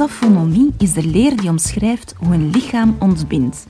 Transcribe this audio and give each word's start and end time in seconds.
Taphonomie 0.00 0.72
is 0.78 0.92
de 0.92 1.06
leer 1.06 1.36
die 1.36 1.50
omschrijft 1.50 2.14
hoe 2.18 2.34
een 2.34 2.50
lichaam 2.50 2.96
ontbindt. 2.98 3.66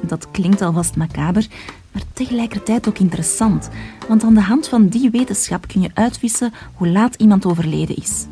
Dat 0.00 0.30
klinkt 0.30 0.62
alvast 0.62 0.96
macaber, 0.96 1.46
maar 1.92 2.02
tegelijkertijd 2.12 2.88
ook 2.88 2.98
interessant, 2.98 3.68
want 4.08 4.22
aan 4.22 4.34
de 4.34 4.40
hand 4.40 4.68
van 4.68 4.88
die 4.88 5.10
wetenschap 5.10 5.68
kun 5.68 5.80
je 5.80 5.90
uitwissen 5.94 6.52
hoe 6.74 6.88
laat 6.88 7.14
iemand 7.14 7.46
overleden 7.46 7.96
is. 7.96 8.26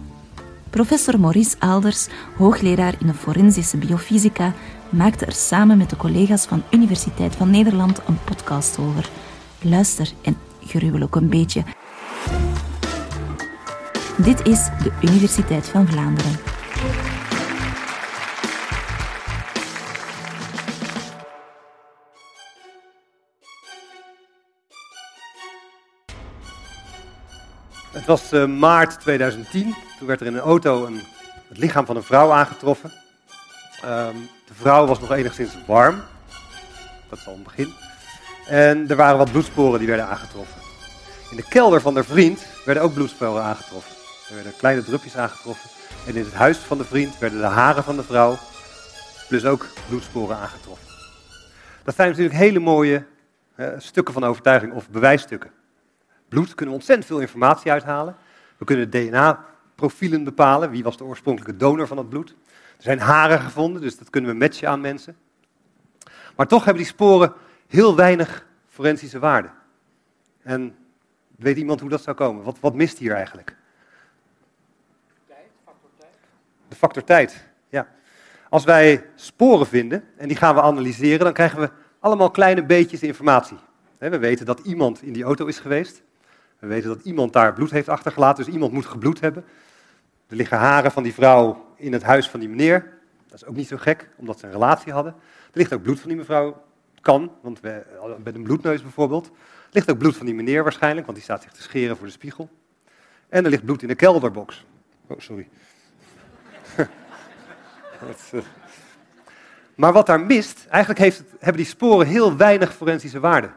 Professor 0.71 1.21
Maurice 1.21 1.57
Alders, 1.59 2.09
hoogleraar 2.37 2.95
in 3.01 3.07
de 3.07 3.15
forensische 3.15 3.77
biofysica, 3.77 4.53
maakte 4.89 5.27
er 5.27 5.33
samen 5.33 5.79
met 5.79 5.91
de 5.91 5.97
collega's 5.97 6.45
van 6.47 6.63
Universiteit 6.71 7.37
van 7.37 7.51
Nederland 7.51 8.01
een 8.07 8.19
podcast 8.25 8.79
over. 8.79 9.11
Luister 9.61 10.13
en 10.23 10.37
gruwel 10.67 11.03
ook 11.03 11.17
een 11.17 11.29
beetje. 11.29 11.63
Dit 14.17 14.47
is 14.47 14.65
de 14.83 14.93
Universiteit 15.03 15.69
van 15.69 15.87
Vlaanderen. 15.87 16.54
Het 28.05 28.21
was 28.21 28.33
uh, 28.33 28.47
maart 28.47 29.01
2010. 29.01 29.75
Toen 29.99 30.07
werd 30.07 30.21
er 30.21 30.27
in 30.27 30.35
een 30.35 30.41
auto 30.41 30.87
een, 30.87 31.01
het 31.49 31.59
lichaam 31.59 31.87
van 31.87 31.97
een 31.97 32.03
vrouw 32.03 32.31
aangetroffen. 32.31 32.93
Um, 33.85 34.29
de 34.47 34.55
vrouw 34.55 34.87
was 34.87 35.01
nog 35.01 35.13
enigszins 35.13 35.57
warm. 35.67 36.03
Dat 37.09 37.19
is 37.19 37.27
al 37.27 37.35
een 37.35 37.43
begin. 37.43 37.73
En 38.47 38.89
er 38.89 38.97
waren 38.97 39.19
wat 39.19 39.31
bloedsporen 39.31 39.79
die 39.79 39.89
werden 39.89 40.07
aangetroffen. 40.07 40.61
In 41.31 41.37
de 41.37 41.49
kelder 41.49 41.81
van 41.81 41.95
de 41.95 42.05
vriend 42.05 42.47
werden 42.65 42.83
ook 42.83 42.95
bloedsporen 42.95 43.43
aangetroffen. 43.43 43.97
Er 44.29 44.35
werden 44.35 44.57
kleine 44.57 44.85
drupjes 44.85 45.17
aangetroffen. 45.17 45.71
En 46.07 46.17
in 46.17 46.25
het 46.25 46.35
huis 46.35 46.59
van 46.59 46.79
de 46.79 46.85
vriend 46.85 47.19
werden 47.19 47.41
de 47.41 47.47
haren 47.47 47.85
van 47.85 47.97
de 47.97 48.05
vrouw, 48.05 48.39
plus 49.29 49.45
ook 49.45 49.67
bloedsporen 49.89 50.37
aangetroffen. 50.37 50.87
Dat 51.85 51.95
zijn 51.95 52.09
natuurlijk 52.09 52.37
hele 52.37 52.61
mooie 52.61 53.05
uh, 53.57 53.69
stukken 53.79 54.15
van 54.15 54.25
overtuiging 54.25 54.73
of 54.73 54.89
bewijsstukken. 54.89 55.51
Bloed 56.35 56.55
kunnen 56.55 56.75
we 56.75 56.81
ontzettend 56.81 57.09
veel 57.09 57.21
informatie 57.21 57.71
uithalen. 57.71 58.17
We 58.57 58.65
kunnen 58.65 58.91
DNA-profielen 58.91 60.25
bepalen. 60.25 60.71
Wie 60.71 60.83
was 60.83 60.97
de 60.97 61.05
oorspronkelijke 61.05 61.57
donor 61.57 61.87
van 61.87 61.97
het 61.97 62.09
bloed? 62.09 62.31
Er 62.77 62.83
zijn 62.83 62.99
haren 62.99 63.41
gevonden, 63.41 63.83
dus 63.83 63.99
dat 63.99 64.11
kunnen 64.11 64.31
we 64.31 64.37
matchen 64.37 64.69
aan 64.69 64.81
mensen. 64.81 65.17
Maar 66.37 66.47
toch 66.47 66.65
hebben 66.65 66.83
die 66.83 66.93
sporen 66.93 67.33
heel 67.67 67.97
weinig 67.97 68.47
forensische 68.69 69.19
waarde. 69.19 69.51
En 70.43 70.77
weet 71.37 71.57
iemand 71.57 71.81
hoe 71.81 71.89
dat 71.89 72.03
zou 72.03 72.17
komen? 72.17 72.45
Wat, 72.45 72.61
wat 72.61 72.75
mist 72.75 72.99
hier 72.99 73.13
eigenlijk? 73.13 73.57
Factor 75.65 75.91
tijd. 75.99 76.15
De 76.69 76.77
factor 76.77 77.05
tijd, 77.05 77.49
ja. 77.69 77.89
Als 78.49 78.65
wij 78.65 79.11
sporen 79.15 79.67
vinden 79.67 80.05
en 80.17 80.29
die 80.29 80.37
gaan 80.37 80.55
we 80.55 80.61
analyseren, 80.61 81.25
dan 81.25 81.33
krijgen 81.33 81.61
we 81.61 81.71
allemaal 81.99 82.31
kleine 82.31 82.65
beetjes 82.65 83.03
informatie. 83.03 83.59
We 83.99 84.19
weten 84.19 84.47
dat 84.47 84.59
iemand 84.59 85.03
in 85.03 85.13
die 85.13 85.25
auto 85.25 85.47
is 85.47 85.59
geweest. 85.59 86.03
We 86.65 86.71
weten 86.71 86.89
dat 86.89 87.05
iemand 87.05 87.33
daar 87.33 87.53
bloed 87.53 87.71
heeft 87.71 87.89
achtergelaten, 87.89 88.45
dus 88.45 88.55
iemand 88.55 88.73
moet 88.73 88.87
gebloed 88.87 89.21
hebben. 89.21 89.45
Er 90.27 90.37
liggen 90.37 90.59
haren 90.59 90.91
van 90.91 91.03
die 91.03 91.15
vrouw 91.15 91.67
in 91.77 91.93
het 91.93 92.03
huis 92.03 92.31
van 92.31 92.41
die 92.41 92.49
meneer. 92.49 92.93
Dat 93.27 93.43
is 93.43 93.45
ook 93.45 93.55
niet 93.55 93.69
zo 93.69 93.77
gek, 93.77 94.09
omdat 94.17 94.39
ze 94.39 94.47
een 94.47 94.53
relatie 94.53 94.93
hadden. 94.93 95.13
Er 95.53 95.59
ligt 95.59 95.73
ook 95.73 95.83
bloed 95.83 96.01
van 96.01 96.09
die 96.09 96.19
mevrouw, 96.19 96.65
kan, 97.01 97.33
want 97.41 97.61
we, 97.61 97.83
met 98.25 98.35
een 98.35 98.43
bloedneus 98.43 98.83
bijvoorbeeld. 98.83 99.27
Er 99.27 99.71
ligt 99.71 99.91
ook 99.91 99.99
bloed 99.99 100.17
van 100.17 100.27
die 100.27 100.35
meneer 100.35 100.63
waarschijnlijk, 100.63 101.07
want 101.07 101.17
die 101.17 101.27
staat 101.27 101.43
zich 101.43 101.53
te 101.53 101.63
scheren 101.63 101.97
voor 101.97 102.07
de 102.07 102.13
spiegel. 102.13 102.51
En 103.29 103.45
er 103.45 103.51
ligt 103.51 103.65
bloed 103.65 103.83
in 103.83 103.89
de 103.89 103.95
kelderbox. 103.95 104.65
Oh, 105.07 105.19
sorry. 105.19 105.49
Eh. 108.31 108.41
maar 109.75 109.93
wat 109.93 110.07
daar 110.07 110.21
mist, 110.21 110.67
eigenlijk 110.69 111.01
heeft 111.01 111.19
het, 111.19 111.27
hebben 111.31 111.57
die 111.57 111.67
sporen 111.67 112.07
heel 112.07 112.37
weinig 112.37 112.75
forensische 112.75 113.21
waarde. 113.21 113.51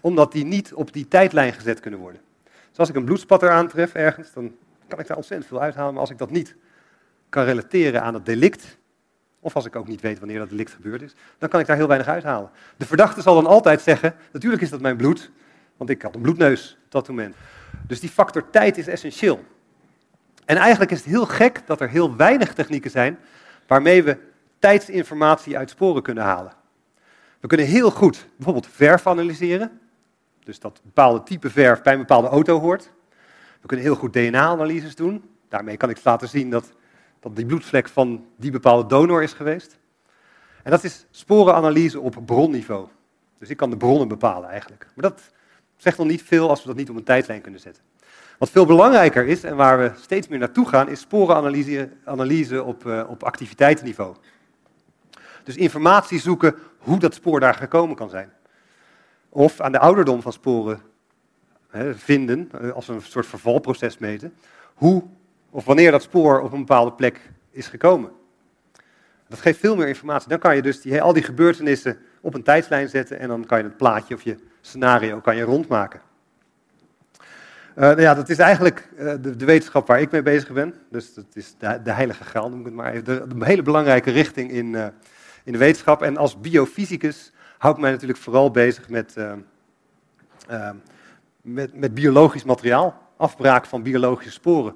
Omdat 0.00 0.32
die 0.32 0.44
niet 0.44 0.74
op 0.74 0.92
die 0.92 1.08
tijdlijn 1.08 1.52
gezet 1.52 1.80
kunnen 1.80 2.00
worden. 2.00 2.20
Dus 2.72 2.80
als 2.80 2.88
ik 2.88 2.94
een 2.94 3.04
bloedspatter 3.04 3.50
aantref 3.50 3.94
ergens, 3.94 4.32
dan 4.32 4.54
kan 4.88 4.98
ik 4.98 5.06
daar 5.06 5.16
ontzettend 5.16 5.48
veel 5.48 5.60
uithalen. 5.60 5.92
Maar 5.92 6.00
als 6.00 6.10
ik 6.10 6.18
dat 6.18 6.30
niet 6.30 6.56
kan 7.28 7.44
relateren 7.44 8.02
aan 8.02 8.14
het 8.14 8.26
delict, 8.26 8.78
of 9.40 9.54
als 9.54 9.64
ik 9.64 9.76
ook 9.76 9.88
niet 9.88 10.00
weet 10.00 10.18
wanneer 10.18 10.38
dat 10.38 10.48
delict 10.48 10.72
gebeurd 10.72 11.02
is, 11.02 11.14
dan 11.38 11.48
kan 11.48 11.60
ik 11.60 11.66
daar 11.66 11.76
heel 11.76 11.86
weinig 11.86 12.08
uithalen. 12.08 12.50
De 12.76 12.86
verdachte 12.86 13.22
zal 13.22 13.34
dan 13.34 13.46
altijd 13.46 13.80
zeggen, 13.80 14.14
natuurlijk 14.32 14.62
is 14.62 14.70
dat 14.70 14.80
mijn 14.80 14.96
bloed, 14.96 15.30
want 15.76 15.90
ik 15.90 16.02
had 16.02 16.14
een 16.14 16.20
bloedneus 16.20 16.78
op 16.84 16.90
dat 16.90 17.08
moment. 17.08 17.34
Dus 17.86 18.00
die 18.00 18.10
factor 18.10 18.50
tijd 18.50 18.78
is 18.78 18.86
essentieel. 18.86 19.44
En 20.44 20.56
eigenlijk 20.56 20.90
is 20.90 20.98
het 20.98 21.06
heel 21.06 21.26
gek 21.26 21.66
dat 21.66 21.80
er 21.80 21.88
heel 21.88 22.16
weinig 22.16 22.54
technieken 22.54 22.90
zijn 22.90 23.18
waarmee 23.66 24.02
we 24.02 24.18
tijdsinformatie 24.58 25.58
uit 25.58 25.70
sporen 25.70 26.02
kunnen 26.02 26.24
halen. 26.24 26.52
We 27.40 27.46
kunnen 27.46 27.66
heel 27.66 27.90
goed 27.90 28.26
bijvoorbeeld 28.36 28.66
verf 28.66 29.06
analyseren. 29.06 29.80
Dus 30.44 30.60
dat 30.60 30.80
bepaalde 30.84 31.22
type 31.22 31.50
verf 31.50 31.82
bij 31.82 31.92
een 31.92 31.98
bepaalde 31.98 32.28
auto 32.28 32.60
hoort. 32.60 32.90
We 33.60 33.66
kunnen 33.66 33.86
heel 33.86 33.94
goed 33.94 34.12
DNA-analyses 34.12 34.94
doen. 34.94 35.24
Daarmee 35.48 35.76
kan 35.76 35.90
ik 35.90 36.04
laten 36.04 36.28
zien 36.28 36.50
dat, 36.50 36.72
dat 37.20 37.36
die 37.36 37.46
bloedvlek 37.46 37.88
van 37.88 38.26
die 38.36 38.50
bepaalde 38.50 38.88
donor 38.88 39.22
is 39.22 39.32
geweest. 39.32 39.78
En 40.62 40.70
dat 40.70 40.84
is 40.84 41.06
sporenanalyse 41.10 42.00
op 42.00 42.22
bronniveau. 42.26 42.88
Dus 43.38 43.48
ik 43.48 43.56
kan 43.56 43.70
de 43.70 43.76
bronnen 43.76 44.08
bepalen 44.08 44.48
eigenlijk. 44.48 44.86
Maar 44.94 45.10
dat 45.10 45.20
zegt 45.76 45.98
nog 45.98 46.06
niet 46.06 46.22
veel 46.22 46.48
als 46.48 46.60
we 46.60 46.66
dat 46.66 46.76
niet 46.76 46.90
op 46.90 46.96
een 46.96 47.04
tijdlijn 47.04 47.40
kunnen 47.40 47.60
zetten. 47.60 47.82
Wat 48.38 48.50
veel 48.50 48.66
belangrijker 48.66 49.26
is 49.26 49.44
en 49.44 49.56
waar 49.56 49.78
we 49.78 49.92
steeds 50.00 50.28
meer 50.28 50.38
naartoe 50.38 50.68
gaan, 50.68 50.88
is 50.88 51.00
sporenanalyse 51.00 51.88
analyse 52.04 52.62
op, 52.62 52.84
uh, 52.84 53.04
op 53.08 53.22
activiteitsniveau. 53.22 54.16
Dus 55.44 55.56
informatie 55.56 56.20
zoeken 56.20 56.54
hoe 56.78 56.98
dat 56.98 57.14
spoor 57.14 57.40
daar 57.40 57.54
gekomen 57.54 57.96
kan 57.96 58.10
zijn. 58.10 58.32
Of 59.34 59.60
aan 59.60 59.72
de 59.72 59.78
ouderdom 59.78 60.22
van 60.22 60.32
sporen 60.32 60.80
hè, 61.68 61.94
vinden, 61.94 62.48
eh, 62.60 62.70
als 62.70 62.86
we 62.86 62.92
een 62.92 63.02
soort 63.02 63.26
vervalproces 63.26 63.98
meten, 63.98 64.34
hoe 64.74 65.04
of 65.50 65.64
wanneer 65.64 65.90
dat 65.90 66.02
spoor 66.02 66.40
op 66.40 66.52
een 66.52 66.58
bepaalde 66.58 66.92
plek 66.92 67.30
is 67.50 67.66
gekomen. 67.66 68.10
Dat 69.28 69.40
geeft 69.40 69.58
veel 69.58 69.76
meer 69.76 69.88
informatie. 69.88 70.28
Dan 70.28 70.38
kan 70.38 70.56
je 70.56 70.62
dus 70.62 70.80
die, 70.80 71.02
al 71.02 71.12
die 71.12 71.22
gebeurtenissen 71.22 71.98
op 72.20 72.34
een 72.34 72.42
tijdslijn 72.42 72.88
zetten 72.88 73.18
en 73.18 73.28
dan 73.28 73.46
kan 73.46 73.58
je 73.58 73.64
het 73.64 73.76
plaatje 73.76 74.14
of 74.14 74.22
je 74.22 74.36
scenario 74.60 75.20
kan 75.20 75.36
je 75.36 75.42
rondmaken. 75.42 76.00
Uh, 77.76 77.82
nou 77.82 78.00
ja, 78.00 78.14
dat 78.14 78.28
is 78.28 78.38
eigenlijk 78.38 78.88
uh, 78.98 79.12
de, 79.20 79.36
de, 79.36 79.44
wetenschap 79.44 79.86
waar 79.86 80.00
ik 80.00 80.10
mee 80.10 80.22
bezig 80.22 80.52
ben. 80.52 80.74
Dus 80.90 81.14
dat 81.14 81.24
is 81.32 81.54
de, 81.58 81.92
heilige 81.92 82.24
graal, 82.24 82.48
noem 82.48 82.60
ik 82.60 82.64
het 82.64 82.74
maar 82.74 82.92
even. 82.92 83.38
De, 83.38 83.44
hele 83.44 83.62
belangrijke 83.62 84.10
richting 84.10 84.50
in, 84.50 84.74
in 85.44 85.52
de 85.52 85.58
wetenschap. 85.58 86.02
En 86.02 86.16
als 86.16 86.40
biofysicus 86.40 87.31
hou 87.62 87.74
ik 87.74 87.80
mij 87.80 87.90
natuurlijk 87.90 88.18
vooral 88.18 88.50
bezig 88.50 88.88
met, 88.88 89.16
met, 91.42 91.74
met 91.74 91.94
biologisch 91.94 92.44
materiaal. 92.44 93.00
Afbraak 93.16 93.66
van 93.66 93.82
biologische 93.82 94.32
sporen. 94.32 94.74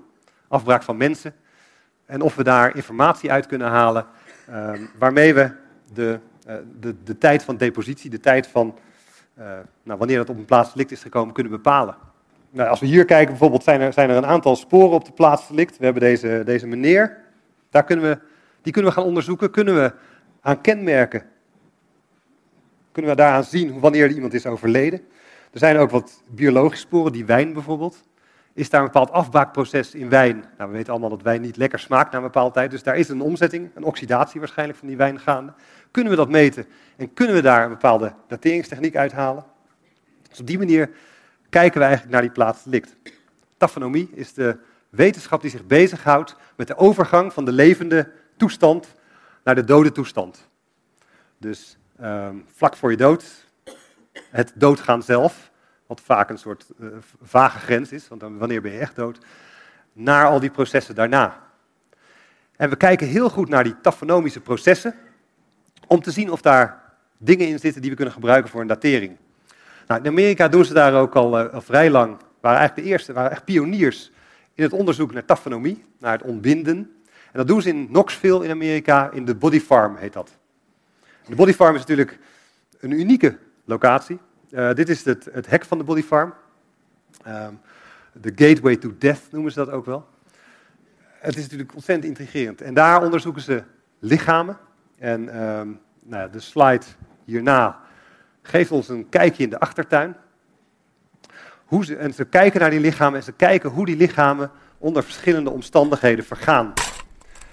Afbraak 0.48 0.82
van 0.82 0.96
mensen. 0.96 1.34
En 2.04 2.20
of 2.20 2.34
we 2.34 2.42
daar 2.44 2.76
informatie 2.76 3.30
uit 3.32 3.46
kunnen 3.46 3.69
halen 3.69 4.06
waarmee 4.98 5.34
we 5.34 5.50
de, 5.92 6.19
de, 6.80 6.94
de 7.04 7.19
tijd 7.19 7.44
van 7.44 7.56
depositie, 7.56 8.10
de 8.10 8.20
tijd 8.20 8.46
van 8.46 8.78
nou, 9.82 9.98
wanneer 9.98 10.19
het 10.19 10.30
op 10.30 10.36
een 10.36 10.44
plaats 10.44 10.72
delict 10.72 10.91
is 10.91 11.02
gekomen, 11.02 11.34
kunnen 11.34 11.52
bepalen. 11.52 11.96
Nou, 12.50 12.69
als 12.69 12.80
we 12.80 12.86
hier 12.86 13.04
kijken, 13.04 13.28
bijvoorbeeld, 13.28 13.64
zijn 13.64 13.80
er, 13.80 13.92
zijn 13.92 14.10
er 14.10 14.16
een 14.16 14.26
aantal 14.26 14.56
sporen 14.56 14.94
op 14.94 15.04
de 15.04 15.12
plaats 15.12 15.48
delict. 15.48 15.78
We 15.78 15.84
hebben 15.84 16.02
deze, 16.02 16.42
deze 16.44 16.66
meneer. 16.66 17.16
Daar 17.70 17.84
kunnen 17.84 18.08
we, 18.08 18.19
die 18.62 18.72
kunnen 18.72 18.91
we 18.91 18.96
gaan 18.96 19.06
onderzoeken. 19.06 19.50
Kunnen 19.50 19.75
we 19.75 19.92
aan 20.41 20.60
kenmerken, 20.60 21.22
kunnen 22.96 23.14
we 23.14 23.22
daaraan 23.22 23.44
zien 23.44 23.80
wanneer 23.80 24.10
iemand 24.10 24.34
is 24.34 24.46
overleden. 24.46 25.00
Er 25.52 25.58
zijn 25.58 25.76
ook 25.76 25.90
wat 25.90 26.22
biologische 26.28 26.86
sporen, 26.86 27.12
die 27.12 27.24
wijn 27.24 27.52
bijvoorbeeld. 27.52 28.04
Is 28.52 28.70
daar 28.70 28.81
een 28.81 28.87
bepaald 28.87 29.10
afbraakproces 29.10 29.94
in 29.94 30.08
wijn? 30.08 30.44
Nou, 30.58 30.70
we 30.70 30.76
weten 30.76 30.93
allemaal 30.93 31.10
dat 31.10 31.22
wijn 31.22 31.40
niet 31.40 31.56
lekker 31.56 31.78
smaakt 31.78 32.10
na 32.10 32.16
een 32.19 32.25
bepaalde 32.25 32.54
tijd. 32.54 32.70
Dus 32.70 32.82
daar 32.82 32.96
is 32.96 33.08
een 33.08 33.20
omzetting, 33.20 33.70
een 33.75 33.84
oxidatie 33.84 34.40
waarschijnlijk 34.40 34.78
van 34.78 34.88
die 34.88 34.96
wijn 34.96 35.20
gaande. 35.20 35.52
Kunnen 35.90 36.12
we 36.12 36.19
dat 36.19 36.28
meten 36.28 36.66
en 36.96 37.12
kunnen 37.14 37.34
we 37.34 37.43
daar 37.43 37.62
een 37.64 37.70
bepaalde 37.70 38.12
dateringstechniek 38.28 38.96
uithalen? 38.96 39.44
Dus 40.28 40.40
op 40.40 40.46
die 40.46 40.58
manier 40.58 40.90
kijken 41.49 41.78
we 41.78 41.84
eigenlijk 41.84 42.12
naar 42.12 42.22
die 42.22 42.31
plaats 42.31 42.64
delict. 42.64 42.96
Taphonomie 43.56 44.10
is 44.12 44.32
de 44.32 44.56
wetenschap 44.88 45.40
die 45.40 45.50
zich 45.50 45.66
bezighoudt 45.66 46.37
met 46.56 46.66
de 46.66 46.76
overgang 46.76 47.32
van 47.32 47.44
de 47.44 47.52
levende 47.52 48.12
toestand 48.37 48.94
naar 49.44 49.54
de 49.54 49.64
dode 49.64 49.92
toestand. 49.92 50.49
Dus 51.38 51.76
vlak 52.54 52.76
voor 52.76 52.90
je 52.90 52.96
dood, 52.96 53.46
het 54.31 54.52
doodgaan 54.54 55.02
zelf, 55.02 55.50
wat 55.87 56.00
vaak 56.00 56.31
een 56.31 56.38
soort 56.38 56.66
uh, 56.81 56.88
vage 57.22 57.58
grens 57.58 57.93
is, 57.93 58.08
want 58.08 58.22
wanneer 58.22 58.62
ben 58.62 58.72
je 58.72 58.78
echt 58.78 58.96
dood, 58.96 59.19
naar 59.93 60.26
al 60.26 60.40
die 60.40 60.50
processen 60.50 60.94
daarna. 60.94 61.43
En 62.56 62.70
we 62.70 62.76
kijken 62.76 63.06
heel 63.06 63.31
goed 63.31 63.48
naar 63.48 63.64
die 63.64 63.81
taphonomische 63.81 64.40
processen, 64.40 64.94
om 65.87 66.00
te 66.00 66.10
zien 66.10 66.31
of 66.31 66.40
daar 66.40 66.82
dingen 67.19 67.48
in 67.48 67.58
zitten 67.58 67.81
die 67.81 67.90
we 67.90 67.96
kunnen 67.96 68.14
gebruiken 68.14 68.50
voor 68.50 68.60
een 68.60 68.66
datering. 68.66 69.16
Nou, 69.87 70.00
in 70.00 70.06
Amerika 70.06 70.49
doen 70.49 70.64
ze 70.64 70.75
daar 70.75 70.94
ook 70.94 71.14
al, 71.14 71.44
uh, 71.44 71.52
al 71.52 71.60
vrij 71.60 71.90
lang. 71.90 72.16
Waren 72.40 72.58
eigenlijk 72.58 72.88
de 72.88 72.94
eerste, 72.94 73.12
waren 73.12 73.31
echt 73.31 73.44
pioniers 73.44 74.10
in 74.54 74.62
het 74.62 74.72
onderzoek 74.72 75.12
naar 75.12 75.25
taphonomie, 75.25 75.84
naar 75.99 76.12
het 76.12 76.22
ontbinden. 76.22 76.90
En 77.32 77.37
En 77.37 77.42
dat 77.42 77.50
doen 77.50 77.62
ze 77.62 77.69
in 77.69 77.87
Knoxville 77.87 78.44
in 78.44 78.50
Amerika, 78.50 79.10
in 79.10 79.25
de 79.25 79.34
Body 79.34 79.60
Farm 79.60 79.96
heet 79.96 80.12
dat. 80.12 80.38
De 81.26 81.34
Body 81.34 81.52
Farm 81.52 81.75
is 81.75 81.81
natuurlijk 81.81 82.19
een 82.81 82.90
unieke 82.90 83.38
locatie. 83.64 84.19
Uh, 84.50 84.73
dit 84.73 84.88
is 84.88 85.05
het, 85.05 85.28
het, 85.32 85.46
hek 85.46 85.64
van 85.64 85.78
de 85.78 85.84
Body 85.84 86.02
Farm. 86.02 86.34
Um, 87.26 87.61
de 88.12 88.32
Gateway 88.34 88.76
to 88.76 88.94
Death 88.99 89.20
noemen 89.31 89.52
ze 89.52 89.58
dat 89.58 89.70
ook 89.70 89.84
wel. 89.84 90.08
Het 91.02 91.37
is 91.37 91.43
natuurlijk 91.43 91.75
ontzettend 91.75 92.08
intrigerend. 92.08 92.61
En 92.61 92.75
daar 92.75 93.02
onderzoeken 93.02 93.43
ze 93.43 93.62
lichamen. 93.99 94.58
En 94.99 95.20
um, 95.20 95.81
nou 96.05 96.23
ja, 96.23 96.28
de 96.28 96.40
slide 96.40 96.84
hierna 97.25 97.81
geeft 98.43 98.70
ons 98.70 98.88
een 98.88 99.08
kijkje 99.08 99.43
in 99.43 99.50
de 99.50 99.61
achtertuin. 99.61 100.17
Hoe 101.64 101.84
ze, 101.84 101.96
en 101.96 102.14
ze 102.14 102.25
kijken 102.25 102.61
naar 102.61 102.70
die 102.70 102.81
lichamen 102.81 103.19
en 103.19 103.25
ze 103.25 103.32
kijken 103.32 103.70
hoe 103.70 103.87
die 103.87 103.96
lichamen 103.96 104.50
onder 104.78 105.02
verschillende 105.02 105.50
omstandigheden 105.50 106.25
vergaan. 106.25 106.73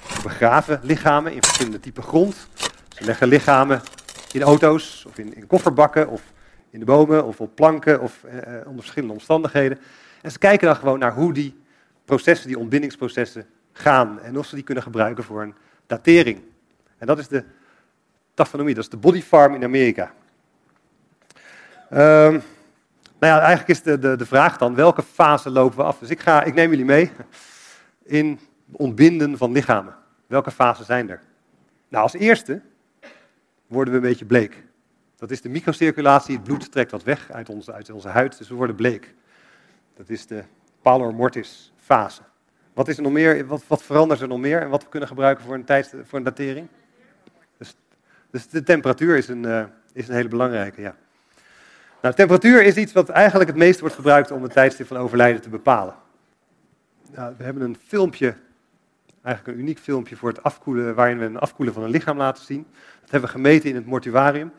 Ze 0.08 0.22
begraven 0.22 0.80
lichamen 0.84 1.34
in 1.34 1.44
verschillende 1.44 1.80
typen 1.80 2.04
grond. 2.04 2.48
Ze 2.94 3.06
leggen 3.06 3.28
lichamen 3.28 3.82
in 4.32 4.42
auto's 4.42 5.06
of 5.06 5.18
in, 5.18 5.36
in 5.36 5.48
kofferbakken 5.48 6.08
of 6.08 6.22
in 6.70 6.80
de 6.80 6.86
bomen 6.86 7.26
of 7.26 7.42
op 7.42 7.56
planken 7.56 8.02
of 8.02 8.24
eh, 8.24 8.38
eh, 8.38 8.68
onder 8.68 8.82
verschillende 8.82 9.14
omstandigheden. 9.14 9.80
En 10.22 10.32
ze 10.32 10.38
kijken 10.38 10.68
dan 10.68 10.76
gewoon 10.76 11.00
naar 11.00 11.14
hoe 11.14 11.34
die 11.34 11.62
processen, 12.06 12.48
die 12.48 12.60
ontbindingsprocessen 12.60 13.46
gaan 13.72 14.22
en 14.22 14.38
of 14.38 14.46
ze 14.46 14.56
die 14.56 14.64
kunnen 14.64 14.84
gebruiken 14.84 15.24
voor 15.24 15.42
een 15.42 15.56
datering. 15.88 16.42
En 16.98 17.08
dat 17.08 17.20
is 17.20 17.28
de 17.28 17.44
taxonomie, 18.34 18.74
dat 18.74 18.84
is 18.84 18.90
de 18.90 18.98
body 18.98 19.22
farm 19.22 19.56
in 19.56 19.64
Amerika. 19.64 20.12
Um, 21.92 22.42
nou 23.20 23.34
ja, 23.34 23.40
eigenlijk 23.40 23.70
is 23.70 23.82
de, 23.82 24.00
de, 24.00 24.16
de 24.16 24.26
vraag 24.26 24.58
dan, 24.58 24.76
welke 24.76 25.04
fase 25.04 25.50
lopen 25.50 25.78
we 25.78 25.84
af? 25.84 26.00
Dus 26.00 26.10
ik, 26.10 26.20
ga, 26.20 26.44
ik 26.44 26.54
neem 26.54 26.70
jullie 26.70 26.86
mee 26.86 27.12
in 28.04 28.40
ontbinden 28.72 29.38
van 29.38 29.52
lichamen. 29.52 29.96
Welke 30.28 30.52
fasen 30.52 30.86
zijn 30.86 31.10
er? 31.10 31.22
Nou, 31.88 32.04
als 32.04 32.14
eerste 32.14 32.62
worden 33.74 33.94
we 33.94 34.00
een 34.00 34.06
beetje 34.06 34.26
bleek. 34.26 34.64
Dat 35.16 35.32
is 35.32 35.42
de 35.42 35.50
microcirculatie, 35.50 36.36
het 36.36 36.44
bloed 36.44 36.72
trekt 36.72 36.92
wat 36.92 37.04
weg 37.04 37.32
uit 37.32 37.50
onze, 37.50 37.74
uit 37.74 37.90
onze 37.90 38.08
huid, 38.08 38.38
dus 38.38 38.50
we 38.50 38.56
worden 38.56 38.76
bleek. 38.76 39.14
Dat 39.96 40.10
is 40.10 40.28
de 40.28 40.44
pallor 40.82 41.14
mortis 41.14 41.74
fase. 41.78 42.22
Wat, 42.74 42.88
is 42.88 42.98
er 42.98 43.04
nog 43.04 43.12
meer, 43.12 43.46
wat, 43.46 43.64
wat 43.68 43.84
verandert 43.84 44.22
er 44.22 44.28
nog 44.28 44.40
meer 44.40 44.62
en 44.62 44.70
wat 44.70 44.84
we 44.84 44.90
kunnen 44.90 45.08
gebruiken 45.08 45.46
voor 45.46 45.54
een, 45.54 45.64
tijd, 45.64 45.94
voor 46.04 46.18
een 46.18 46.26
datering? 46.26 46.68
Dus, 47.58 47.76
dus 48.32 48.48
de 48.48 48.64
temperatuur 48.64 49.18
is 49.18 49.28
een, 49.28 49.44
uh, 49.44 49.64
is 49.94 50.08
een 50.08 50.16
hele 50.16 50.28
belangrijke, 50.28 50.82
ja. 50.82 50.96
Nou, 52.02 52.16
temperatuur 52.16 52.64
is 52.64 52.76
iets 52.76 52.94
wat 52.94 53.10
eigenlijk 53.10 53.50
het 53.50 53.60
meest 53.60 53.80
wordt 53.80 53.96
gebruikt 53.96 54.32
om 54.32 54.44
het 54.44 54.52
tijdstip 54.52 54.88
van 54.88 54.98
overlijden 54.98 55.42
te 55.42 55.50
bepalen. 55.50 55.96
Nou, 57.12 57.34
we 57.38 57.44
hebben 57.44 57.64
een 57.64 57.78
filmpje, 57.86 58.36
eigenlijk 59.24 59.58
een 59.58 59.64
uniek 59.64 59.80
filmpje 59.80 60.16
voor 60.16 60.30
het 60.30 60.44
afkoelen, 60.44 60.96
waarin 60.96 61.18
we 61.18 61.26
een 61.26 61.40
afkoelen 61.40 61.74
van 61.74 61.84
een 61.84 61.90
lichaam 61.90 62.18
laten 62.18 62.46
zien. 62.46 62.66
Dat 63.02 63.12
hebben 63.12 63.30
we 63.30 63.36
gemeten 63.36 63.70
in 63.70 63.76
het 63.76 63.86
mortuarium. 63.86 64.52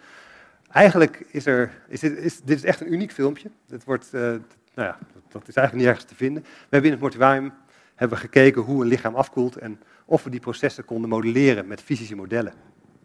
Eigenlijk 0.70 1.26
is 1.30 1.46
er, 1.46 1.72
is 1.88 2.00
dit, 2.00 2.56
is, 2.56 2.64
echt 2.64 2.80
een 2.80 2.92
uniek 2.92 3.12
filmpje. 3.12 3.50
Dit 3.66 3.84
wordt, 3.84 4.08
uh, 4.12 4.20
nou 4.20 4.40
ja, 4.74 4.98
dat 5.28 5.48
is 5.48 5.54
eigenlijk 5.54 5.74
niet 5.74 5.86
ergens 5.86 6.04
te 6.04 6.14
vinden. 6.14 6.42
We 6.42 6.48
hebben 6.60 6.84
in 6.84 6.90
het 6.90 7.00
mortuarium 7.00 7.52
hebben 7.94 8.18
gekeken 8.18 8.62
hoe 8.62 8.82
een 8.82 8.88
lichaam 8.88 9.14
afkoelt 9.14 9.56
en 9.56 9.80
of 10.04 10.24
we 10.24 10.30
die 10.30 10.40
processen 10.40 10.84
konden 10.84 11.10
modelleren 11.10 11.66
met 11.66 11.80
fysische 11.80 12.16
modellen. 12.16 12.52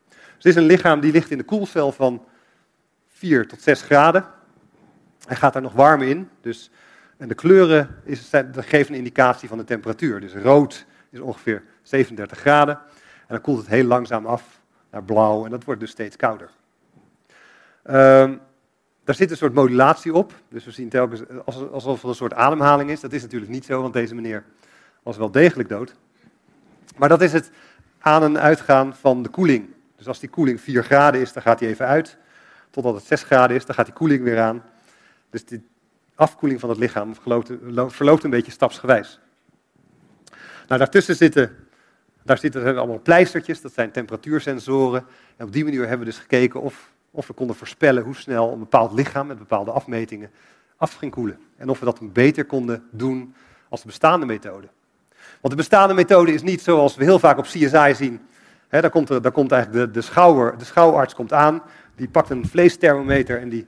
Dus 0.08 0.44
dit 0.44 0.56
is 0.56 0.56
een 0.56 0.68
lichaam 0.68 1.00
die 1.00 1.12
ligt 1.12 1.32
in 1.32 1.38
de 1.38 1.44
koelcel 1.44 1.92
van 1.92 2.26
4 3.08 3.48
tot 3.48 3.62
6 3.62 3.82
graden. 3.82 4.26
Hij 5.26 5.36
gaat 5.36 5.54
daar 5.54 5.62
nog 5.62 5.74
warm 5.74 6.02
in. 6.02 6.30
Dus, 6.42 6.72
en 7.18 7.28
de 7.28 7.36
kleuren 7.36 7.96
is, 8.04 8.32
geven 8.56 8.92
een 8.92 8.98
indicatie 8.98 9.48
van 9.48 9.58
de 9.58 9.64
temperatuur. 9.64 10.20
Dus 10.20 10.34
rood 10.34 10.86
is 11.10 11.20
ongeveer 11.20 11.64
37 11.82 12.40
graden. 12.40 12.76
En 12.76 13.36
dan 13.36 13.42
koelt 13.42 13.58
het 13.58 13.68
heel 13.68 13.84
langzaam 13.84 14.26
af 14.26 14.62
naar 14.92 15.04
blauw 15.04 15.46
en 15.46 15.52
dat 15.52 15.64
wordt 15.64 15.80
dus 15.80 15.92
steeds 15.92 16.16
kouder. 16.16 16.50
Um, 17.84 18.40
daar 19.04 19.16
zit 19.16 19.32
een 19.32 19.38
soort 19.38 19.54
modulatie 19.54 20.14
op. 20.14 20.34
Dus 20.50 20.66
we 20.66 20.72
zien 20.72 20.90
telkens 20.90 21.22
alsof 21.72 22.04
er 22.04 22.10
een 22.10 22.16
soort 22.16 22.34
ademhaling 22.34 22.90
is. 22.90 23.00
Dat 23.00 23.14
is 23.14 23.22
natuurlijk 23.22 23.52
niet 23.52 23.66
zo, 23.66 23.82
want 23.82 23.94
deze 23.94 24.16
meneer 24.16 24.44
was 25.04 25.18
wel 25.18 25.32
degelijk 25.32 25.70
dood. 25.70 25.96
Maar 26.98 27.10
dat 27.10 27.22
is 27.22 27.34
het 27.34 27.52
aan 28.00 28.24
en 28.24 28.40
uitgaan 28.40 28.96
van 28.96 29.24
de 29.24 29.30
koeling. 29.30 29.70
Dus 29.96 30.08
als 30.08 30.20
die 30.20 30.30
koeling 30.30 30.62
4 30.62 30.84
graden 30.84 31.22
is, 31.22 31.34
dan 31.34 31.44
gaat 31.44 31.60
hij 31.60 31.70
even 31.70 31.86
uit 31.86 32.18
totdat 32.70 32.96
het 32.96 33.04
6 33.04 33.24
graden 33.24 33.56
is, 33.56 33.66
dan 33.66 33.76
gaat 33.76 33.86
die 33.86 33.96
koeling 33.96 34.24
weer 34.24 34.40
aan. 34.40 34.64
Dus 35.30 35.46
die 35.46 35.68
afkoeling 36.16 36.60
van 36.60 36.70
het 36.70 36.78
lichaam 36.78 37.16
verloopt 37.88 38.24
een 38.24 38.30
beetje 38.30 38.52
stapsgewijs. 38.52 39.20
Nou, 40.70 40.82
daartussen 40.82 41.16
zitten, 41.16 41.56
daar 42.24 42.38
zitten 42.38 42.78
allemaal 42.78 43.00
pleistertjes, 43.00 43.62
dat 43.62 43.74
zijn 43.74 43.92
temperatuursensoren. 43.92 45.06
En 45.38 45.46
op 45.46 45.52
die 45.52 45.64
manier 45.64 45.80
hebben 45.80 46.00
we 46.00 46.06
dus 46.06 46.18
gekeken 46.18 46.62
of, 46.62 46.92
of 47.12 47.28
we 47.28 47.34
konden 47.34 47.56
voorspellen 47.56 48.04
hoe 48.04 48.16
snel 48.16 48.52
een 48.52 48.60
bepaald 48.60 48.92
lichaam 48.92 49.28
met 49.28 49.38
bepaalde 49.38 49.72
afmetingen 49.72 50.30
af 50.78 50.94
ging 50.94 51.12
koelen. 51.12 51.40
En 51.58 51.70
of 51.70 51.80
we 51.80 51.86
dat 51.86 52.14
beter 52.14 52.46
konden 52.46 52.84
doen 52.92 53.34
als 53.70 53.82
de 53.82 53.88
bestaande 53.88 54.26
methode. 54.26 54.68
Want 55.42 55.50
de 55.50 55.56
bestaande 55.56 55.94
methode 55.94 56.34
is 56.34 56.42
niet 56.42 56.62
zoals 56.62 56.96
we 56.96 57.04
heel 57.04 57.20
vaak 57.20 57.38
op 57.38 57.46
CSI 57.46 57.94
zien. 57.96 58.22
He, 58.68 58.82
daar, 58.82 58.90
komt 58.90 59.10
er, 59.10 59.22
daar 59.22 59.32
komt 59.32 59.52
eigenlijk 59.52 59.86
de, 59.86 59.92
de, 59.92 60.02
schouwer, 60.02 60.58
de 60.58 60.66
schouwarts 60.66 61.16
komt 61.16 61.34
aan, 61.34 61.62
die 61.96 62.10
pakt 62.10 62.30
een 62.30 62.48
vleesthermometer 62.48 63.40
en 63.40 63.50
die, 63.50 63.66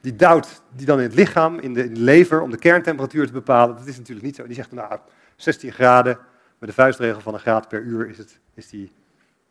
die 0.00 0.16
duwt 0.16 0.62
die 0.76 0.86
dan 0.86 0.98
in 0.98 1.04
het 1.04 1.14
lichaam, 1.14 1.58
in 1.58 1.74
de, 1.74 1.84
in 1.84 1.94
de, 1.94 2.00
lever, 2.00 2.40
om 2.40 2.50
de 2.50 2.58
kerntemperatuur 2.58 3.26
te 3.26 3.32
bepalen. 3.32 3.76
Dat 3.76 3.86
is 3.86 3.96
natuurlijk 3.96 4.26
niet 4.26 4.36
zo. 4.36 4.46
Die 4.46 4.54
zegt, 4.54 4.72
nou, 4.72 4.98
16 5.38 5.72
graden, 5.72 6.18
met 6.58 6.68
de 6.68 6.74
vuistregel 6.74 7.20
van 7.20 7.34
een 7.34 7.40
graad 7.40 7.68
per 7.68 7.80
uur 7.80 8.08
is, 8.08 8.18
het, 8.18 8.38
is 8.54 8.68
die, 8.68 8.92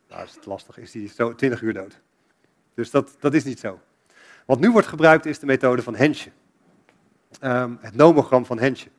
nou 0.09 0.23
is 0.23 0.35
het 0.35 0.45
lastig, 0.45 0.77
is 0.77 0.91
die 0.91 1.09
zo 1.09 1.35
20 1.35 1.61
uur 1.61 1.73
dood. 1.73 1.99
Dus 2.73 2.91
dat, 2.91 3.15
dat 3.19 3.33
is 3.33 3.43
niet 3.43 3.59
zo. 3.59 3.79
Wat 4.45 4.59
nu 4.59 4.71
wordt 4.71 4.87
gebruikt 4.87 5.25
is 5.25 5.39
de 5.39 5.45
methode 5.45 5.81
van 5.81 5.95
Hensje. 5.95 6.29
Um, 7.41 7.77
het 7.81 7.95
nomogram 7.95 8.45
van 8.45 8.59
Hensje. 8.59 8.89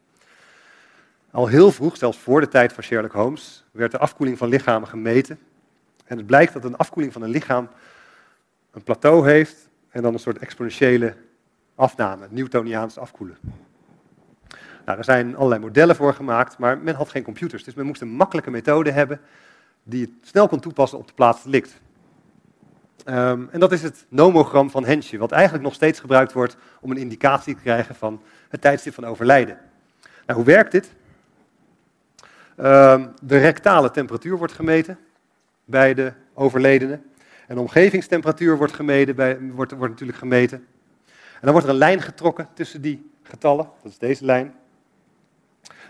Al 1.31 1.47
heel 1.47 1.73
vroeg, 1.73 1.97
zelfs 1.97 2.19
voor 2.19 2.41
de 2.41 2.49
tijd 2.49 2.73
van 2.73 2.83
Sherlock 2.83 3.13
Holmes, 3.13 3.65
werd 3.71 3.91
de 3.91 3.99
afkoeling 3.99 4.39
van 4.39 4.49
lichamen 4.49 4.89
gemeten. 4.89 5.39
En 6.05 6.17
het 6.17 6.27
blijkt 6.27 6.53
dat 6.53 6.65
een 6.65 6.77
afkoeling 6.77 7.13
van 7.13 7.23
een 7.23 7.31
lichaam 7.31 7.69
een 8.71 8.83
plateau 8.83 9.29
heeft 9.31 9.69
en 9.89 10.03
dan 10.03 10.13
een 10.13 10.21
soort 10.21 10.39
exponentiële 10.39 11.17
afname, 11.75 12.27
Newtoniaans 12.31 12.99
afkoelen. 12.99 13.39
Nou, 14.89 15.01
daar 15.01 15.17
zijn 15.17 15.37
allerlei 15.37 15.61
modellen 15.61 15.97
voor 15.97 16.15
gemaakt, 16.15 16.59
maar 16.59 16.79
men 16.79 16.95
had 16.95 17.09
geen 17.09 17.23
computers. 17.23 17.65
Dus 17.65 17.75
men 17.75 17.87
moest 17.87 18.01
een 18.01 18.09
makkelijke 18.09 18.51
methode 18.51 18.91
hebben 18.91 19.21
die 19.83 20.01
het 20.03 20.29
snel 20.29 20.49
kon 20.49 20.61
toepassen 20.61 20.99
op 20.99 21.07
de 21.07 21.13
plaats 21.13 21.45
ligt. 21.45 21.81
Um, 23.05 23.49
en 23.51 23.61
dat 23.61 23.73
is 23.73 23.83
het 23.83 24.07
nomogram 24.09 24.71
van 24.71 24.85
Hensje, 24.85 25.19
wat 25.19 25.33
eigenlijk 25.33 25.65
nog 25.65 25.75
steeds 25.75 26.01
gebruikt 26.01 26.33
wordt 26.33 26.57
om 26.81 26.91
een 26.91 26.97
indicatie 26.97 27.55
te 27.55 27.61
krijgen 27.61 27.95
van 27.95 28.23
het 28.49 28.61
tijdstip 28.61 28.95
van 28.95 29.05
overlijden. 29.05 29.59
Nou, 30.27 30.39
hoe 30.39 30.45
werkt 30.45 30.73
dit? 30.73 30.93
Um, 32.57 33.13
de 33.23 33.39
rectale 33.39 33.91
temperatuur 33.91 34.39
wordt 34.39 34.53
gemeten 34.53 34.99
bij 35.65 35.95
de 35.95 36.13
overledene. 36.35 37.01
En 37.47 37.55
de 37.55 37.61
omgevingstemperatuur 37.61 38.57
wordt, 38.57 38.73
gemeten 38.73 39.17
bij, 39.17 39.41
wordt 39.41 39.79
natuurlijk 39.79 40.19
gemeten. 40.19 40.59
En 41.07 41.41
dan 41.41 41.53
wordt 41.53 41.67
er 41.67 41.73
een 41.73 41.79
lijn 41.79 42.03
getrokken 42.03 42.49
tussen 42.55 42.81
die 42.81 43.11
getallen. 43.23 43.71
Dat 43.83 43.93
is 43.93 43.99
deze 43.99 44.25
lijn. 44.25 44.55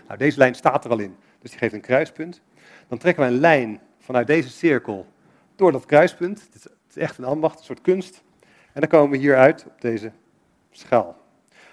Nou, 0.09 0.21
deze 0.21 0.37
lijn 0.37 0.55
staat 0.55 0.85
er 0.85 0.91
al 0.91 0.99
in, 0.99 1.15
dus 1.39 1.49
die 1.49 1.59
geeft 1.59 1.73
een 1.73 1.81
kruispunt. 1.81 2.41
Dan 2.87 2.97
trekken 2.97 3.23
we 3.23 3.29
een 3.29 3.39
lijn 3.39 3.81
vanuit 3.99 4.27
deze 4.27 4.49
cirkel 4.49 5.07
door 5.55 5.71
dat 5.71 5.85
kruispunt. 5.85 6.49
Het 6.53 6.69
is, 6.89 6.95
echt 6.95 7.17
een 7.17 7.23
ambacht, 7.23 7.59
een 7.59 7.65
soort 7.65 7.81
kunst. 7.81 8.23
En 8.73 8.81
dan 8.81 8.89
komen 8.89 9.09
we 9.09 9.17
hier 9.17 9.37
uit 9.37 9.65
op 9.65 9.81
deze 9.81 10.11
schaal. 10.71 11.17